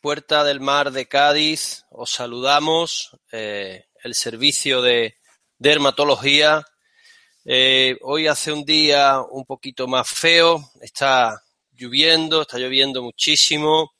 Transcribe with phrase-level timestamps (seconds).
[0.00, 5.16] Puerta del Mar de Cádiz, os saludamos, eh, el servicio de
[5.58, 6.64] dermatología.
[7.44, 11.42] Eh, hoy hace un día un poquito más feo, está
[11.72, 13.90] lloviendo, está lloviendo muchísimo.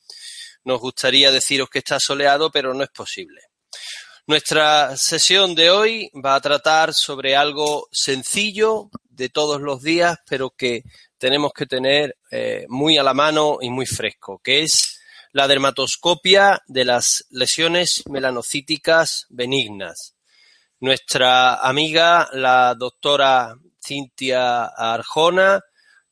[0.64, 3.40] Nos gustaría deciros que está soleado, pero no es posible.
[4.28, 10.50] Nuestra sesión de hoy va a tratar sobre algo sencillo de todos los días, pero
[10.50, 10.84] que
[11.18, 14.99] tenemos que tener eh, muy a la mano y muy fresco, que es
[15.32, 20.16] la dermatoscopia de las lesiones melanocíticas benignas.
[20.80, 25.60] Nuestra amiga, la doctora Cintia Arjona,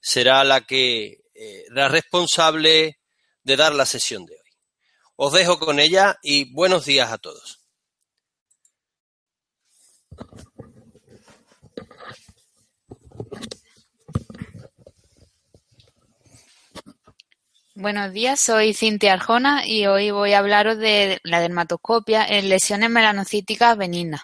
[0.01, 3.01] será la que eh, la responsable
[3.43, 4.51] de dar la sesión de hoy.
[5.17, 7.61] Os dejo con ella y buenos días a todos.
[17.81, 22.91] Buenos días, soy Cintia Arjona y hoy voy a hablaros de la dermatoscopia en lesiones
[22.91, 24.23] melanocíticas benignas.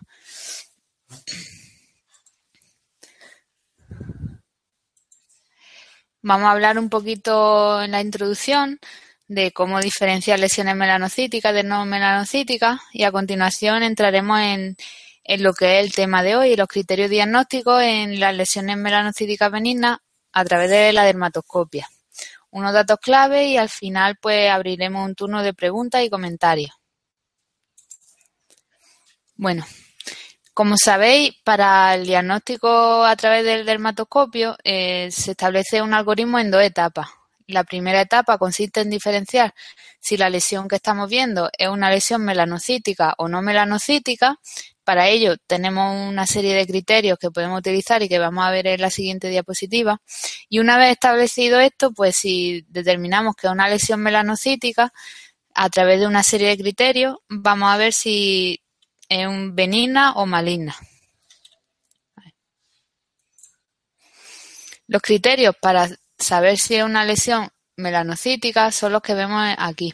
[6.20, 8.80] Vamos a hablar un poquito en la introducción
[9.28, 14.76] de cómo diferenciar lesiones melanocíticas de no melanocíticas y a continuación entraremos en,
[15.22, 19.52] en lo que es el tema de hoy, los criterios diagnósticos en las lesiones melanocíticas
[19.52, 19.98] benignas
[20.32, 21.88] a través de la dermatoscopia
[22.54, 26.70] unos datos clave y al final pues abriremos un turno de preguntas y comentarios.
[29.34, 29.66] Bueno,
[30.54, 36.52] como sabéis, para el diagnóstico a través del dermatoscopio eh, se establece un algoritmo en
[36.52, 37.08] dos etapas.
[37.48, 39.52] La primera etapa consiste en diferenciar
[40.00, 44.38] si la lesión que estamos viendo es una lesión melanocítica o no melanocítica
[44.84, 48.66] para ello tenemos una serie de criterios que podemos utilizar y que vamos a ver
[48.66, 50.00] en la siguiente diapositiva.
[50.48, 54.92] Y una vez establecido esto, pues si determinamos que es una lesión melanocítica,
[55.54, 58.60] a través de una serie de criterios, vamos a ver si
[59.08, 60.74] es benigna o maligna.
[64.86, 69.92] Los criterios para saber si es una lesión melanocítica son los que vemos aquí.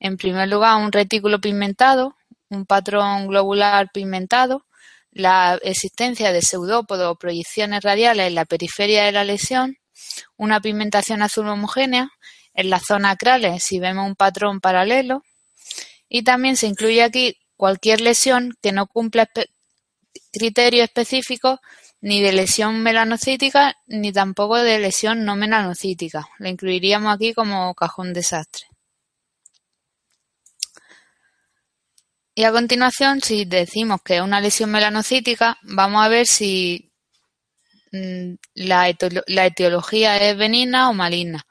[0.00, 2.16] En primer lugar, un retículo pigmentado,
[2.52, 4.66] un patrón globular pigmentado,
[5.10, 9.76] la existencia de pseudópodos o proyecciones radiales en la periferia de la lesión,
[10.36, 12.10] una pigmentación azul homogénea,
[12.54, 15.22] en la zona acrales si vemos un patrón paralelo,
[16.08, 19.28] y también se incluye aquí cualquier lesión que no cumpla
[20.32, 21.58] criterios específicos
[22.00, 26.28] ni de lesión melanocítica ni tampoco de lesión no melanocítica.
[26.38, 28.71] La incluiríamos aquí como cajón desastre.
[32.34, 36.90] Y a continuación, si decimos que es una lesión melanocítica, vamos a ver si
[37.92, 41.44] mm, la, etiología es benigna o maligna.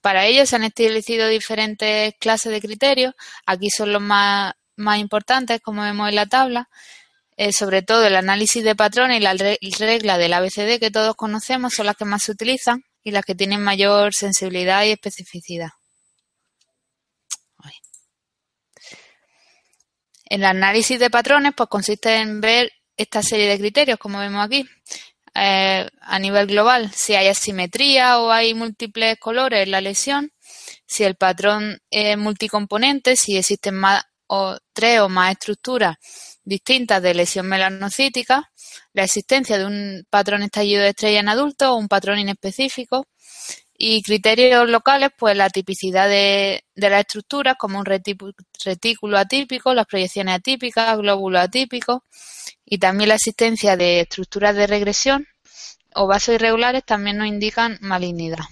[0.00, 3.14] Para ello se han establecido diferentes clases de criterios.
[3.46, 4.54] Aquí son los más,
[4.98, 6.68] importantes, como vemos en la tabla.
[7.36, 11.74] Eh, sobre todo el análisis de patrones y la regla del ABCD que todos conocemos
[11.74, 15.70] son las que más se utilizan y las que tienen mayor sensibilidad y especificidad.
[20.32, 24.66] El análisis de patrones pues consiste en ver esta serie de criterios, como vemos aquí.
[25.34, 30.32] Eh, a nivel global, si hay asimetría o hay múltiples colores en la lesión,
[30.86, 35.98] si el patrón es multicomponente, si existen más o tres o más estructuras
[36.44, 38.50] distintas de lesión melanocítica,
[38.94, 43.06] la existencia de un patrón estallido de estrella en adultos o un patrón inespecífico,
[43.84, 49.86] y criterios locales, pues la tipicidad de, de las estructuras, como un retículo atípico, las
[49.86, 52.02] proyecciones atípicas, glóbulos atípicos,
[52.64, 55.26] y también la existencia de estructuras de regresión
[55.96, 58.44] o vasos irregulares también nos indican malignidad.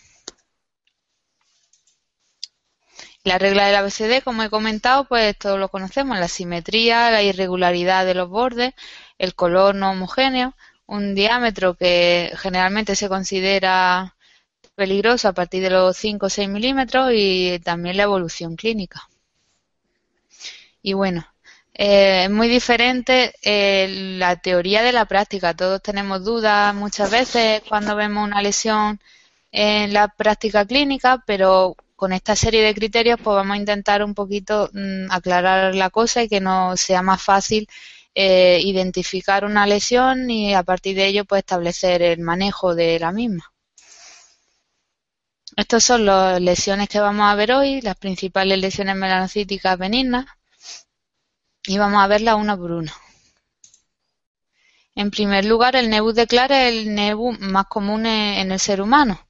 [3.23, 8.05] La regla del ABCD, como he comentado, pues todos lo conocemos, la simetría, la irregularidad
[8.05, 8.75] de los bordes,
[9.17, 14.17] el color no homogéneo, un diámetro que generalmente se considera
[14.81, 19.11] peligroso a partir de los 5 o 6 milímetros y también la evolución clínica.
[20.83, 21.27] Y bueno,
[21.75, 25.53] eh, es muy diferente eh, la teoría de la práctica.
[25.55, 28.99] Todos tenemos dudas muchas veces cuando vemos una lesión
[29.53, 34.15] en la práctica clínica, pero con esta serie de criterios pues vamos a intentar un
[34.15, 37.69] poquito mm, aclarar la cosa y que nos sea más fácil
[38.15, 43.13] eh, identificar una lesión y a partir de ello pues establecer el manejo de la
[43.13, 43.53] misma.
[45.57, 50.27] Estas son las lesiones que vamos a ver hoy, las principales lesiones melanocíticas benignas,
[51.65, 52.93] y vamos a verlas una por una.
[54.95, 58.81] En primer lugar, el nebus de Clara es el nebus más común en el ser
[58.81, 59.27] humano.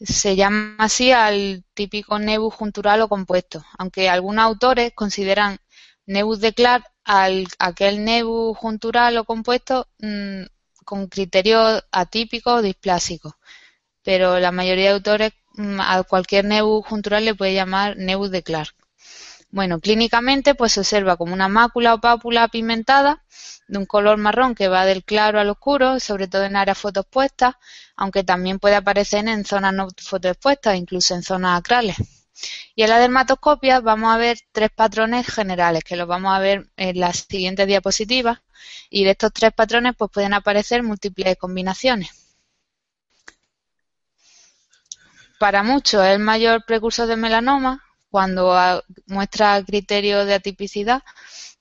[0.00, 5.58] Se llama así al típico nebus juntural o compuesto, aunque algunos autores consideran
[6.06, 10.42] nebus de Clark al aquel nebus juntural o compuesto mm,
[10.84, 13.34] con criterios atípicos o displásicos,
[14.04, 18.42] pero la mayoría de autores mm, a cualquier nebus juntural le puede llamar nebus de
[18.42, 18.74] Clark.
[19.50, 23.22] Bueno, clínicamente pues se observa como una mácula o pápula pigmentada
[23.68, 27.54] de un color marrón que va del claro al oscuro, sobre todo en áreas fotoexpuestas,
[27.96, 31.96] aunque también puede aparecer en zonas no fotoexpuestas, incluso en zonas acrales.
[32.74, 36.68] Y en la dermatoscopia vamos a ver tres patrones generales, que los vamos a ver
[36.76, 38.40] en las siguientes diapositivas,
[38.90, 42.23] y de estos tres patrones pues pueden aparecer múltiples combinaciones.
[45.44, 51.02] Para muchos es el mayor precursor de melanoma, cuando muestra criterio de atipicidad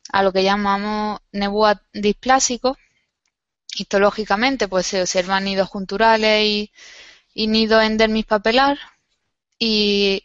[0.10, 2.78] a lo que llamamos nebúa displásico.
[3.76, 6.72] Histológicamente, pues se observan nidos junturales
[7.36, 8.80] y, nidos en dermis papelar
[9.60, 10.24] y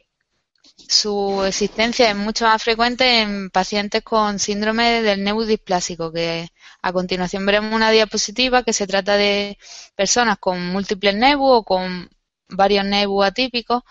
[0.88, 6.48] su existencia es mucho más frecuente en pacientes con síndrome del nebus displásico, que
[6.80, 9.58] a continuación veremos una diapositiva que se trata de
[9.96, 12.08] personas con múltiples nebus o con
[12.48, 13.82] varios nebus atípicos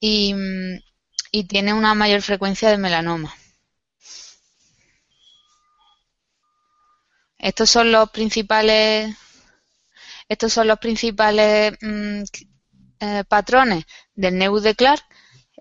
[0.00, 0.34] y,
[1.48, 3.34] tiene una mayor frecuencia de melanoma.
[7.38, 9.16] Estos son los principales,
[10.28, 12.22] estos son los principales mm,
[13.00, 13.84] eh, patrones
[14.14, 15.02] del nebus de Clark.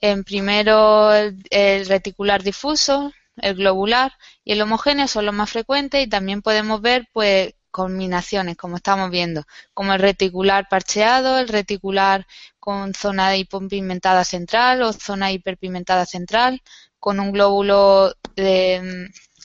[0.01, 4.13] En primero el, reticular difuso, el globular
[4.44, 9.10] y el homogéneo son los más frecuentes y también podemos ver pues combinaciones, como estamos
[9.12, 9.44] viendo,
[9.74, 12.25] como el reticular parcheado, el reticular
[12.60, 16.62] con zona hiperpigmentada central o zona hiperpigmentada central,
[17.00, 18.13] con un glóbulo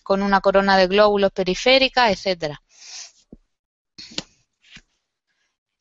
[0.03, 2.61] con una corona de glóbulos periféricas, etcétera.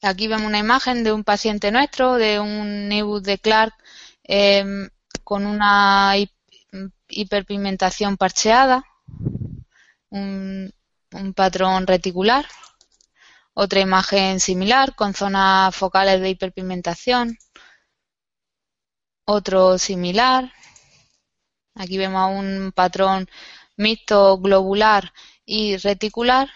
[0.01, 3.73] Aquí vemos una imagen de un paciente nuestro, de un nebus de Clark
[4.23, 4.89] em,
[5.23, 6.15] con una
[7.07, 8.83] hiperpigmentación parcheada,
[10.09, 10.73] un
[11.33, 12.45] patrón reticular.
[13.53, 17.37] Otra imagen similar con zonas focales de hiperpigmentación.
[19.25, 20.51] Otro similar.
[21.75, 23.27] Aquí vemos un patrón
[23.77, 25.13] mixto globular
[25.45, 26.49] y reticular.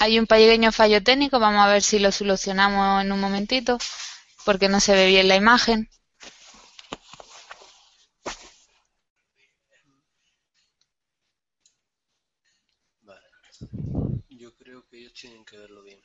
[0.00, 3.76] Hay un pequeño fallo técnico, vamos a ver si lo solucionamos en un momentito,
[4.46, 5.90] porque no se ve bien la imagen.
[13.02, 13.26] Vale.
[14.30, 16.00] Yo creo que ellos tienen que verlo bien.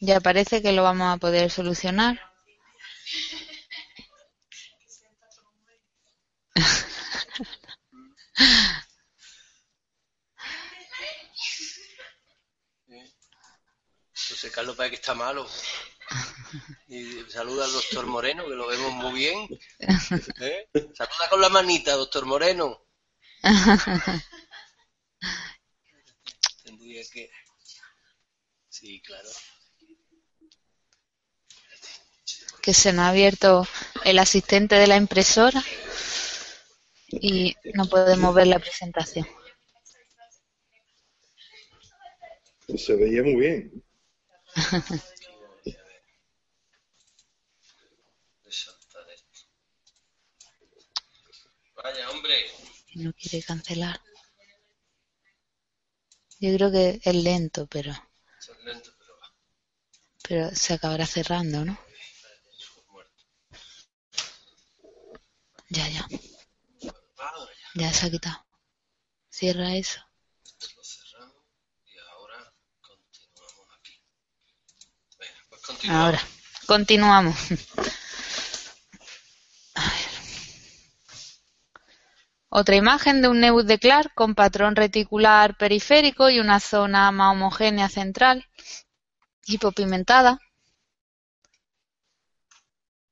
[0.00, 2.18] Ya parece que lo vamos a poder solucionar.
[14.40, 15.46] José Carlos parece que está malo.
[16.88, 19.46] Y saluda al doctor Moreno, que lo vemos muy bien.
[20.40, 20.66] ¿Eh?
[20.94, 22.86] Saluda con la manita, doctor Moreno.
[26.64, 27.30] Tendría que.
[28.70, 29.28] Sí, claro.
[32.62, 33.68] Que se me ha abierto
[34.04, 35.62] el asistente de la impresora
[37.08, 39.28] y no podemos ver la presentación.
[42.78, 43.84] Se veía muy bien.
[51.82, 52.46] Vaya, hombre.
[52.94, 54.00] No quiere cancelar.
[56.40, 57.92] Yo creo que es lento, pero.
[60.22, 61.78] pero se acabará cerrando, ¿no?
[65.68, 66.08] Ya, ya.
[67.74, 68.44] Ya se ha quitado.
[69.30, 70.00] Cierra eso.
[75.88, 76.20] Ahora,
[76.66, 77.36] continuamos.
[82.52, 87.32] Otra imagen de un nebus de Clark con patrón reticular periférico y una zona más
[87.32, 88.44] homogénea central,
[89.46, 90.40] hipopimentada.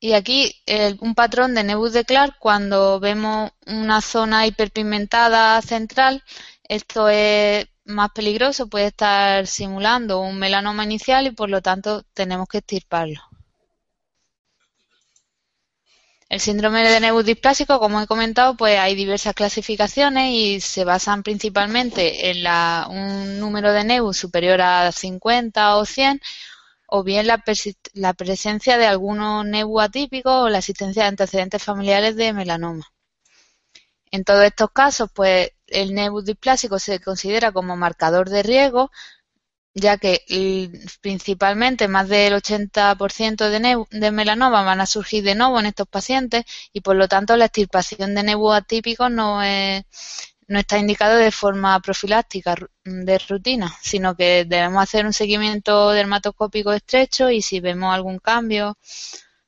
[0.00, 0.52] Y aquí
[1.00, 6.24] un patrón de nebus de Clark cuando vemos una zona hiperpigmentada central,
[6.64, 12.48] esto es más peligroso, puede estar simulando un melanoma inicial y por lo tanto tenemos
[12.48, 13.20] que extirparlo.
[16.28, 21.22] El síndrome de nebus displásico, como he comentado, pues hay diversas clasificaciones y se basan
[21.22, 22.46] principalmente en
[22.90, 26.20] un número de nebus superior a 50 o 100
[26.86, 27.42] o bien la,
[27.94, 32.86] la presencia de algunos nebu atípicos o la existencia de antecedentes familiares de melanoma.
[34.10, 38.90] En todos estos casos, pues el nebu displásico se considera como marcador de riesgo,
[39.74, 40.22] ya que
[41.00, 46.44] principalmente más del 80% de, de melanoma van a surgir de nuevo en estos pacientes
[46.72, 49.84] y por lo tanto la extirpación de nebu atípicos no es,
[50.48, 56.72] no está indicado de forma profiláctica de rutina, sino que debemos hacer un seguimiento dermatoscópico
[56.72, 58.76] estrecho y si vemos algún cambio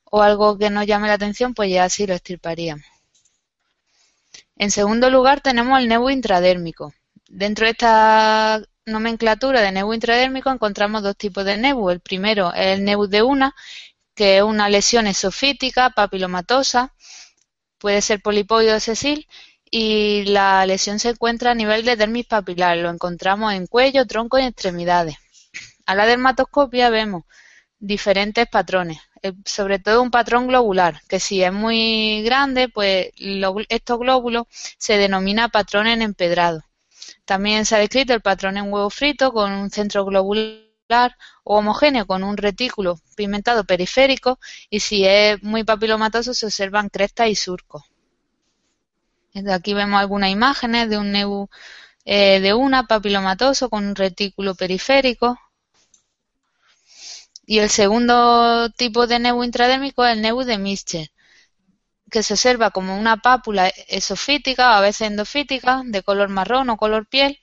[0.05, 3.00] o algo que nos llame la atención, pues ya sí lo extirparíamos.
[4.61, 6.93] En segundo lugar tenemos el nebu intradérmico.
[7.31, 11.89] Dentro de esta nomenclatura de nebu intradérmico encontramos dos tipos de nebu.
[11.89, 13.55] El primero es el nebu de una,
[14.15, 16.93] que es una lesión esofítica, papilomatosa,
[17.79, 19.27] puede ser polipoide o sesil,
[19.65, 22.77] y la lesión se encuentra a nivel de dermis papilar.
[22.77, 25.17] Lo encontramos en cuello, tronco y extremidades.
[25.87, 27.25] A la dermatoscopia vemos
[27.79, 33.11] diferentes patrones, eh, sobre todo un patrón globular, que si es muy grande, pues
[33.69, 34.47] estos glóbulos
[34.79, 36.65] se denomina patrón en empedrado.
[37.25, 42.07] También se ha descrito el patrón en huevo frito con un centro globular o homogéneo
[42.07, 47.85] con un retículo pigmentado periférico y si es muy papilomatoso se observan crestas y surcos.
[49.53, 51.49] Aquí vemos algunas imágenes de un
[52.05, 55.39] eh, de una papilomatoso con un retículo periférico.
[57.51, 61.09] Y el segundo tipo de nebu intradérmico es el nebu de Mischer,
[62.09, 66.77] que se observa como una pápula esofítica o a veces endofítica de color marrón o
[66.77, 67.41] color piel.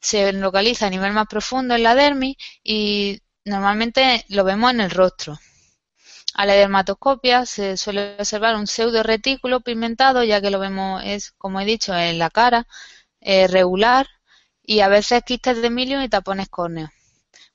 [0.00, 4.90] Se localiza a nivel más profundo en la dermis y normalmente lo vemos en el
[4.90, 5.38] rostro.
[6.32, 11.32] A la dermatoscopia se suele observar un pseudo retículo pigmentado, ya que lo vemos, es
[11.32, 12.66] como he dicho, en la cara,
[13.20, 14.08] eh, regular
[14.62, 16.90] y a veces quistes de milio y tapones córneos.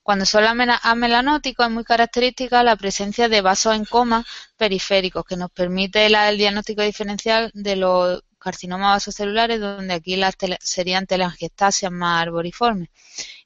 [0.08, 4.24] Cuando son amelanóticos es muy característica la presencia de vasos en coma
[4.56, 11.06] periféricos, que nos permite el diagnóstico diferencial de los carcinomas vasocelulares, donde aquí las serían
[11.06, 12.88] telangiectasias más arboriformes.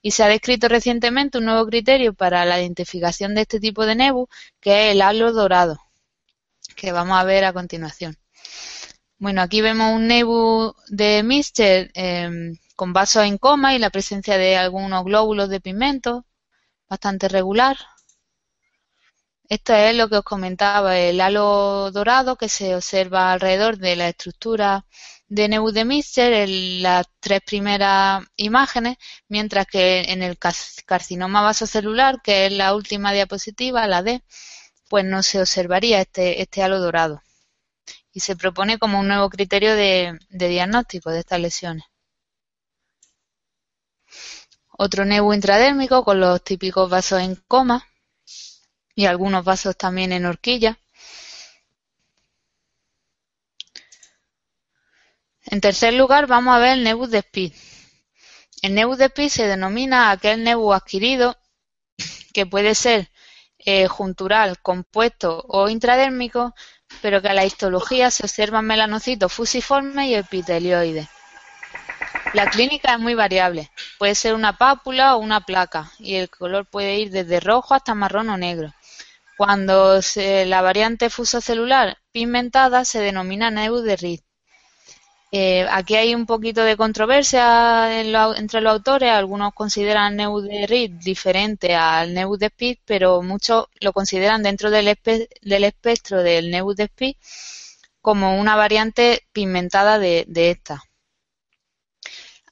[0.03, 3.97] Y se ha descrito recientemente un nuevo criterio para la identificación de este tipo de
[3.97, 4.29] nebu,
[4.61, 5.81] que es el halo dorado,
[6.77, 8.17] que vamos a ver a continuación.
[9.19, 14.39] Bueno, aquí vemos un nebu de Mister em, con vasos en coma y la presencia
[14.39, 16.25] de algunos glóbulos de pigmento,
[16.93, 17.77] bastante regular.
[19.49, 24.09] Esto es lo que os comentaba, el halo dorado que se observa alrededor de la
[24.09, 24.85] estructura
[25.29, 28.97] de Neudemister en las tres primeras imágenes,
[29.29, 30.37] mientras que en el
[30.87, 34.23] carcinoma vasocelular, que es la última diapositiva, la D,
[34.91, 37.23] pues no se observaría este, este halo dorado.
[38.13, 41.85] Y se propone como un nuevo criterio de diagnóstico de estas lesiones.
[44.85, 47.87] Otro nebu intradérmico con los típicos vasos en coma,
[48.97, 50.77] y algunos vasos también en horquilla.
[55.45, 57.53] En tercer lugar vamos a ver el nebus de Speed.
[58.63, 61.39] El nebus de Speed se denomina aquel nebus adquirido
[62.35, 63.09] que puede ser
[63.59, 66.57] eh, juntural, compuesto o intradérmico,
[67.01, 71.09] pero que a la histología se observan melanocitos fusiformes y epitelioides.
[72.35, 76.65] La clínica es muy variable, puede ser una pápula o una placa, y el color
[76.65, 78.73] puede ir desde rojo hasta marrón o negro.
[79.37, 84.21] Cuando la variante fusocelular pigmentada se denomina neu de Reed.
[85.31, 89.11] Eh, aquí hay un poquito de controversia entre los autores.
[89.11, 94.71] Algunos consideran neu de Reed diferente al neu de Speed, pero muchos lo consideran dentro
[94.71, 97.17] del, espectro del neu de Speed
[98.01, 100.83] como una variante pigmentada de, de esta.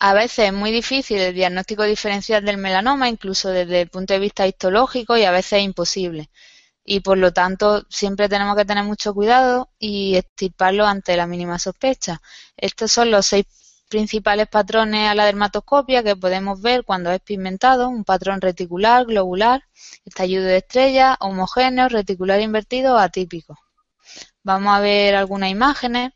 [0.00, 4.18] A veces es muy difícil el diagnóstico diferencial del melanoma, incluso desde el punto de
[4.20, 6.30] vista histológico, y a veces es imposible
[6.84, 11.58] y por lo tanto siempre tenemos que tener mucho cuidado y extirparlo ante la mínima
[11.58, 12.20] sospecha.
[12.56, 13.44] Estos son los seis
[13.88, 19.62] principales patrones a la dermatoscopia que podemos ver cuando es pigmentado, un patrón reticular, globular,
[20.04, 23.56] estallido de estrella, homogéneo, reticular invertido o atípico.
[24.42, 26.10] Vamos a ver algunas imágenes.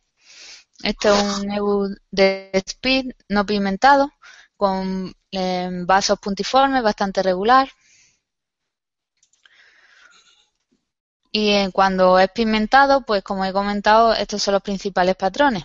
[0.85, 4.13] Este es un nebu de speed no pigmentado
[4.57, 7.69] con eh, vasos puntiformes bastante regular,
[11.37, 15.65] Y cuando es pigmentado, pues como he comentado, estos son los principales patrones.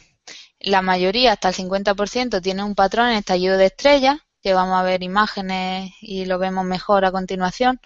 [0.60, 4.84] La mayoría, hasta el 50%, tiene un patrón en estallido de estrella, que vamos a
[4.84, 7.80] ver imágenes y lo vemos mejor a continuación.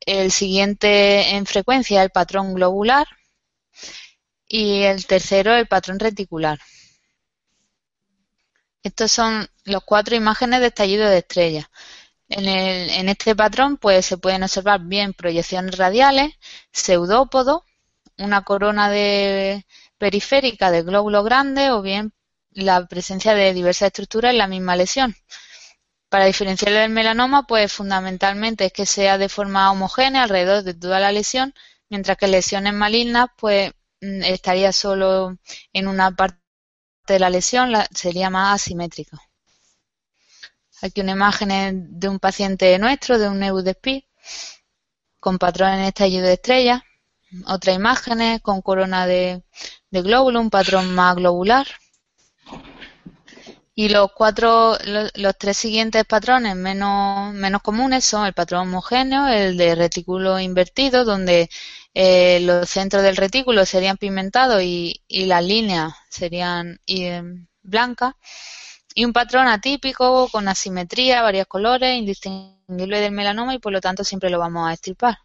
[0.00, 3.08] El siguiente en frecuencia es el patrón globular
[4.48, 6.58] y el tercero el patrón reticular.
[8.82, 11.70] Estos son los cuatro imágenes de estallido de estrella.
[12.28, 16.34] En, el, en este patrón pues se pueden observar bien proyecciones radiales,
[16.72, 17.62] pseudópodos,
[18.18, 19.66] una corona de
[19.98, 22.12] periférica de glóbulos grandes o bien
[22.50, 25.14] la presencia de diversas estructuras en la misma lesión.
[26.08, 31.00] Para diferenciar el melanoma, pues fundamentalmente es que sea de forma homogénea alrededor de toda
[31.00, 31.54] la lesión,
[31.88, 35.38] mientras que lesiones malignas, pues estaría solo
[35.72, 36.38] en una parte
[37.06, 39.18] de la lesión, sería más asimétrica.
[40.82, 44.04] Aquí una imagen de un paciente nuestro, de un NeuDSP,
[45.20, 46.84] con patrón en estallido de estrella.
[47.46, 49.42] Otra imágenes con corona de,
[49.90, 51.66] de glóbulo, un patrón más globular.
[53.74, 59.56] Y los cuatro, los, tres siguientes patrones menos, menos comunes son el patrón homogéneo, el
[59.58, 61.50] de retículo invertido, donde
[61.98, 67.22] eh, los centros del retículo serían pigmentados y, y las líneas serían eh,
[67.62, 68.12] blancas
[68.94, 74.04] y un patrón atípico con asimetría, varios colores, indistinguible del melanoma y por lo tanto
[74.04, 75.16] siempre lo vamos a estirpar.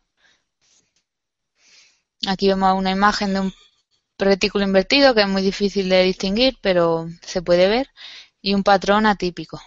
[2.25, 3.53] Aquí vemos una imagen de un
[4.17, 7.89] retículo invertido que es muy difícil de distinguir, pero se puede ver,
[8.41, 9.61] y un patrón atípico.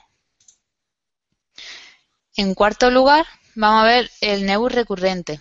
[2.35, 5.41] En cuarto lugar, vamos a ver el nebus recurrente.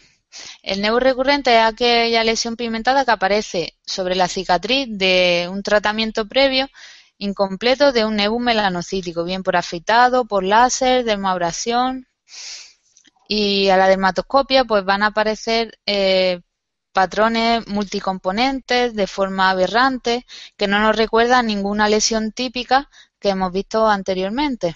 [0.62, 6.28] El nebus recurrente es aquella lesión pigmentada que aparece sobre la cicatriz de un tratamiento
[6.28, 6.70] previo
[7.18, 12.08] incompleto de un nebus melanocítico, bien por afeitado, por láser, dermoabrasión.
[13.28, 16.42] Y a la dermatoscopia pues van a aparecer eh,
[16.92, 20.26] patrones multicomponentes de forma aberrante
[20.58, 24.76] que no nos recuerdan ninguna lesión típica que hemos visto anteriormente.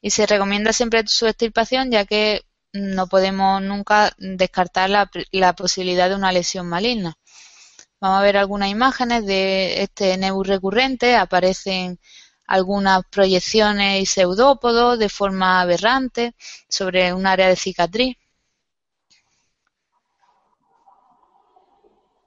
[0.00, 2.42] Y se recomienda siempre su extirpación ya que
[2.72, 7.16] no podemos nunca descartar la posibilidad de una lesión maligna.
[8.02, 11.14] Vamos a ver algunas imágenes de este nebus recurrente.
[11.16, 12.00] Aparecen
[12.46, 16.34] algunas proyecciones y pseudópodos de forma aberrante
[16.68, 18.16] sobre un área de cicatriz.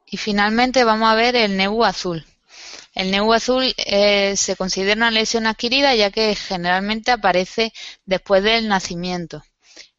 [0.05, 2.25] Y finalmente vamos a ver el nebus azul.
[2.93, 7.74] El nebus azul eh, se considera una lesión adquirida ya que generalmente aparece
[8.05, 9.43] después del nacimiento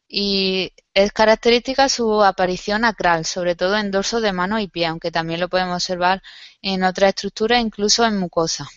[0.07, 5.11] y es característica su aparición acral, sobre todo en dorso de mano y pie, aunque
[5.11, 6.21] también lo podemos observar
[6.61, 8.67] en otras estructuras, incluso en mucosa.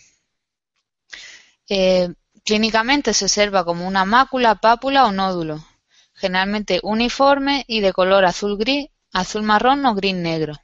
[1.69, 2.09] Eh,
[2.43, 5.63] clínicamente se observa como una mácula, pápula o nódulo,
[6.13, 10.55] generalmente uniforme y de color azul-gris, azul-marrón o gris-negro.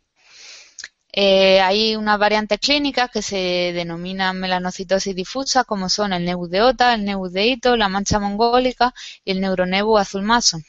[1.19, 6.62] Eh, hay unas variantes clínicas que se denominan melanocitosis difusa, como son el nebus de
[6.62, 8.93] Ota, el nebus de Ito, la mancha mongólica
[9.25, 10.60] y el neuronebu azul maso.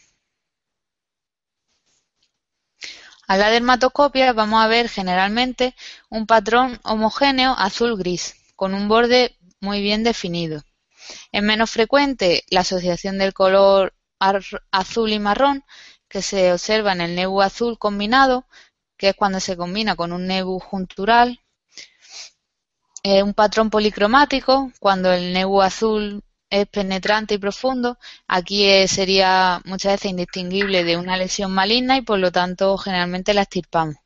[3.26, 5.74] A la dermatoscopia vamos a ver generalmente
[6.08, 10.62] un patrón homogéneo azul-gris, con un borde muy bien definido.
[11.30, 13.92] Es menos frecuente la asociación del color
[14.70, 15.62] azul y marrón
[16.08, 18.46] que se observa en el nebu azul combinado,
[18.98, 21.40] que es cuando se combina con un nebus juntural.
[23.04, 30.10] un patrón policromático, cuando el nebus azul es penetrante y profundo, aquí sería muchas veces
[30.10, 33.96] indistinguible de una lesión maligna y por lo tanto generalmente la extirpamos.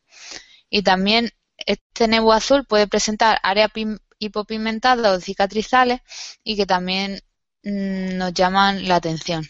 [0.70, 3.70] Y también este nebus azul puede presentar áreas
[4.18, 6.00] hipopigmentadas o cicatrizales
[6.44, 7.20] y que también
[7.64, 9.44] mm, nos llaman la atención.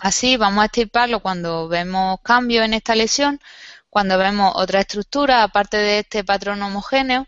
[0.00, 3.40] Así vamos a extirparlo cuando vemos cambios en esta lesión
[3.90, 7.26] cuando vemos otra estructura, aparte de este patrón homogéneo,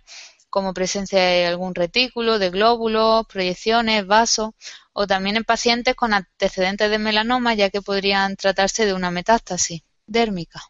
[0.51, 4.51] como presencia de algún retículo, de glóbulos, proyecciones, vasos,
[4.93, 9.83] o también en pacientes con antecedentes de melanoma, ya que podrían tratarse de una metástasis
[10.07, 10.61] dérmica.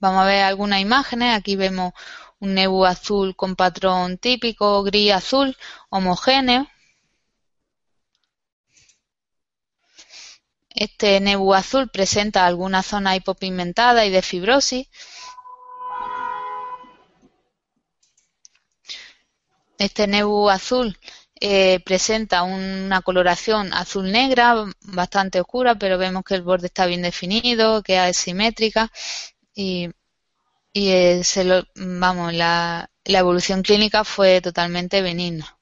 [0.00, 1.36] Vamos a ver algunas imágenes.
[1.36, 1.92] Aquí vemos
[2.40, 5.56] un nebu azul con patrón típico gris-azul
[5.90, 6.66] homogéneo
[10.74, 14.88] Este nebu azul presenta alguna zona hipopigmentada y de fibrosis.
[19.78, 20.96] Este nebu azul
[21.40, 27.82] eh, presenta una coloración azul-negra bastante oscura, pero vemos que el borde está bien definido,
[27.82, 28.92] que es simétrica
[29.54, 29.90] y,
[30.74, 31.22] eh,
[31.74, 35.58] vamos, la, evolución clínica fue totalmente benigna.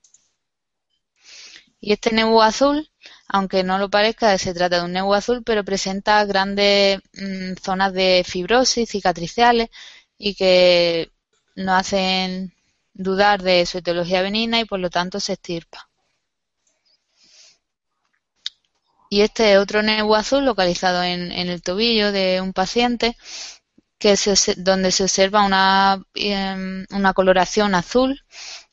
[1.81, 2.90] Y este nebu azul
[3.33, 7.93] aunque no lo parezca, se trata de un nebus azul, pero presenta grandes mm, zonas
[7.93, 9.69] de fibrosis cicatriciales
[10.19, 11.11] y que
[11.55, 12.53] nos hacen
[12.93, 15.89] dudar de su etiología benigna y por lo tanto se estirpa.
[19.09, 23.17] Y este es otro nebus azul localizado en, el tobillo de un paciente
[24.57, 28.23] donde se observa una, em, una coloración azul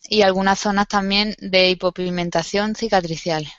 [0.09, 3.51] y algunas zonas también de hipopigmentación cicatriciales.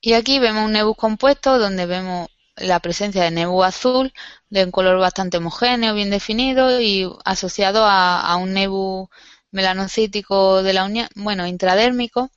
[0.00, 4.12] Y aquí vemos un nebus compuesto donde vemos la presencia de nebus azul
[4.50, 9.08] de un color bastante homogéneo, bien definido y asociado a, un nebus
[9.50, 12.30] melanocítico de la unión, bueno, intradérmico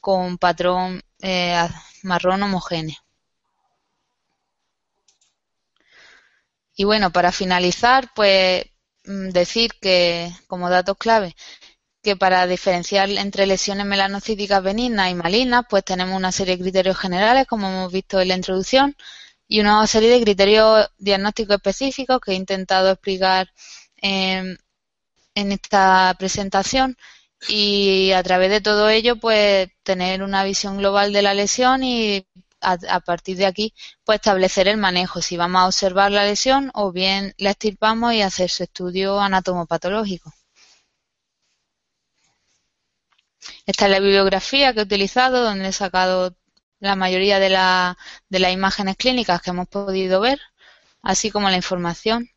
[0.00, 1.56] con patrón eh,
[2.02, 2.96] marrón homogéneo.
[6.76, 8.64] Y bueno, para finalizar, pues
[9.04, 11.34] mm, decir que como datos clave
[12.08, 16.96] que para diferenciar entre lesiones melanocíticas benignas y malignas, pues tenemos una serie de criterios
[16.96, 18.96] generales, como hemos visto en la introducción,
[19.46, 23.48] y una serie de criterios diagnósticos específicos que he intentado explicar
[23.98, 24.58] en
[25.34, 26.96] esta presentación
[27.46, 32.26] y a través de todo ello, pues tener una visión global de la lesión y
[32.60, 36.90] a, partir de aquí, pues establecer el manejo, si vamos a observar la lesión o
[36.90, 40.32] bien la extirpamos y hacer su estudio anatomopatológico.
[43.66, 46.36] Esta es la bibliografía que he utilizado, donde he sacado
[46.80, 47.48] la mayoría de,
[48.28, 50.40] de las imágenes clínicas que hemos podido ver,
[51.02, 52.30] así como la información.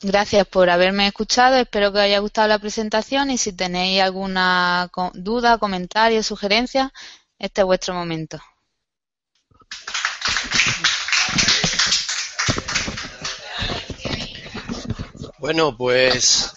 [0.00, 4.90] Gracias por haberme escuchado, espero que os haya gustado la presentación y si tenéis alguna
[5.14, 6.92] duda, comentario, sugerencia,
[7.38, 8.38] este es vuestro momento.
[15.38, 16.52] Bueno, pues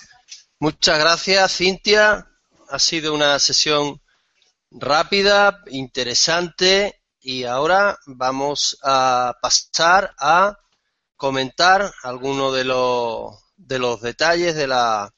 [0.60, 2.28] muchas gracias, Cintia.
[2.70, 4.02] Ha sido una sesión
[4.72, 10.58] rápida, interesante y ahora vamos a pasar a
[11.16, 15.14] comentar algunos de los, de los detalles de la,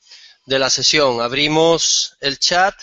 [0.45, 1.21] de la sesión.
[1.21, 2.73] Abrimos el chat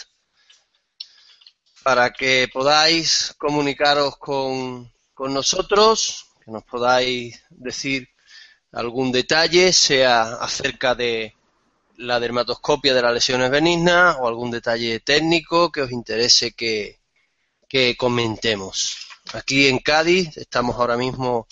[1.83, 8.09] para que podáis comunicaros con, con nosotros, que nos podáis decir
[8.73, 11.35] algún detalle, sea acerca de
[11.98, 17.00] la dermatoscopia de las lesiones benignas o algún detalle técnico que os interese que,
[17.68, 18.96] que comentemos.
[19.34, 21.46] Aquí en Cádiz estamos ahora mismo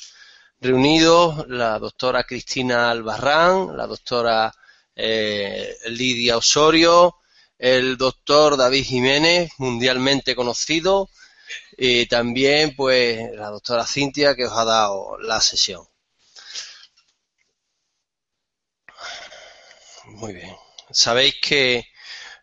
[0.60, 4.52] reunidos la doctora Cristina Albarrán, la doctora
[4.94, 7.16] eh, Lidia Osorio,
[7.58, 11.10] el doctor David Jiménez, mundialmente conocido,
[11.76, 15.86] y también pues la doctora Cintia que os ha dado la sesión.
[20.16, 20.56] Muy bien.
[20.90, 21.84] Sabéis que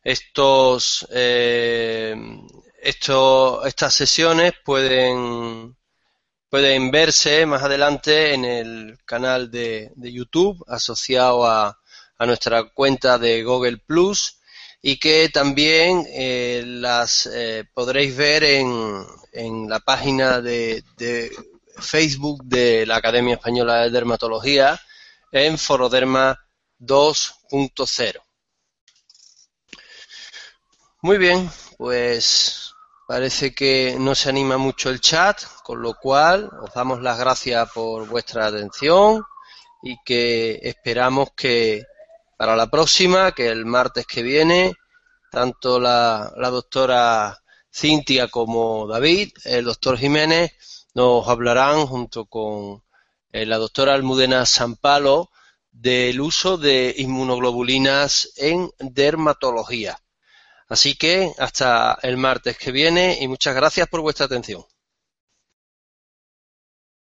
[0.04, 2.16] estos, eh,
[2.80, 5.76] estas sesiones pueden
[6.50, 11.80] pueden verse más adelante en el canal de, YouTube asociado a,
[12.20, 14.38] nuestra cuenta de Google Plus
[14.80, 20.84] y que también eh, las eh, podréis ver en, en la página de,
[21.80, 24.80] Facebook de la Academia Española de Dermatología
[25.32, 26.43] en Foroderma
[26.86, 28.22] 2.0.
[31.02, 32.64] Muy bien, pues
[33.06, 37.70] Parece que no se anima mucho el chat, con lo cual os damos las gracias
[37.74, 39.24] por vuestra atención
[39.82, 41.84] y que esperamos que
[42.38, 44.74] para la próxima, que el martes que viene,
[45.30, 47.38] tanto la, doctora
[47.72, 50.54] Cintia como David, el doctor Jiménez,
[50.94, 52.84] nos hablarán junto con
[53.34, 55.30] eh, la doctora Almudena Sampalo
[55.74, 59.98] del uso de inmunoglobulinas en dermatología.
[60.70, 64.64] Así que hasta el martes que viene y muchas gracias por vuestra atención.